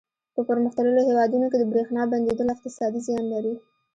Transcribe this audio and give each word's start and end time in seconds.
په 0.33 0.41
پرمختللو 0.49 1.01
هېوادونو 1.07 1.45
کې 1.51 1.57
د 1.59 1.63
برېښنا 1.71 2.01
بندېدل 2.11 2.47
اقتصادي 2.55 2.99
زیان 3.07 3.25
لري. 3.33 3.53